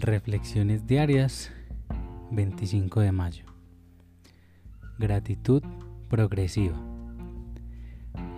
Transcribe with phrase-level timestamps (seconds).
[0.00, 1.50] Reflexiones diarias
[2.30, 3.44] 25 de mayo.
[4.96, 5.60] Gratitud
[6.08, 6.76] progresiva.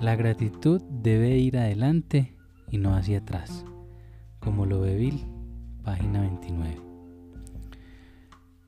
[0.00, 2.34] La gratitud debe ir adelante
[2.70, 3.66] y no hacia atrás,
[4.38, 5.26] como lo ve Bill,
[5.84, 6.80] página 29.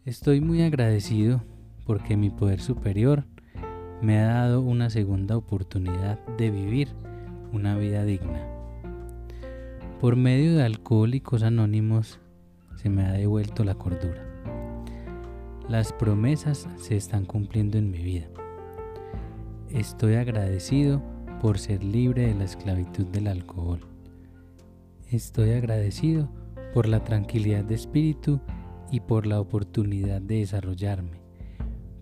[0.05, 1.43] Estoy muy agradecido
[1.87, 3.25] porque mi poder superior
[4.03, 6.89] me ha dado una segunda oportunidad de vivir
[7.55, 8.47] una vida digna.
[9.99, 12.21] Por medio de Alcohólicos Anónimos
[12.83, 14.27] se me ha devuelto la cordura.
[15.69, 18.27] Las promesas se están cumpliendo en mi vida.
[19.71, 21.01] Estoy agradecido
[21.41, 23.81] por ser libre de la esclavitud del alcohol.
[25.11, 26.29] Estoy agradecido
[26.75, 28.41] por la tranquilidad de espíritu
[28.91, 31.21] y por la oportunidad de desarrollarme.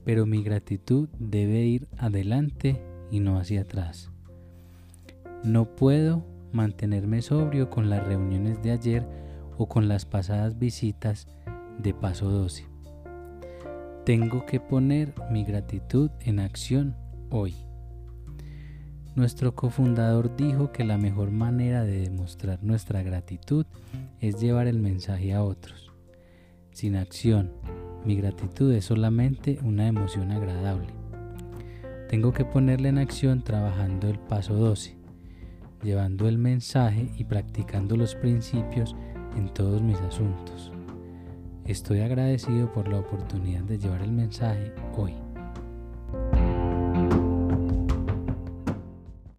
[0.04, 4.10] Pero mi gratitud debe ir adelante y no hacia atrás.
[5.44, 9.20] No puedo mantenerme sobrio con las reuniones de ayer
[9.60, 11.28] o con las pasadas visitas
[11.76, 12.64] de paso 12.
[14.06, 16.96] Tengo que poner mi gratitud en acción
[17.28, 17.54] hoy.
[19.14, 23.66] Nuestro cofundador dijo que la mejor manera de demostrar nuestra gratitud
[24.18, 25.92] es llevar el mensaje a otros.
[26.72, 27.52] Sin acción,
[28.02, 30.88] mi gratitud es solamente una emoción agradable.
[32.08, 34.96] Tengo que ponerla en acción trabajando el paso 12,
[35.82, 38.96] llevando el mensaje y practicando los principios
[39.36, 40.72] en todos mis asuntos.
[41.64, 45.14] Estoy agradecido por la oportunidad de llevar el mensaje hoy.